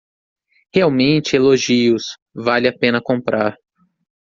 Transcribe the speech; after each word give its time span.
Realmente 0.73 1.37
elogios, 1.37 2.17
vale 2.33 2.67
a 2.69 2.73
pena 2.75 2.99
comprar 3.03 3.55